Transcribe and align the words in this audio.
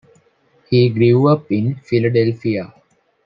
He 0.67 0.89
grew 0.89 1.27
up 1.27 1.51
in 1.51 1.75
Philadelphia. 1.75 2.73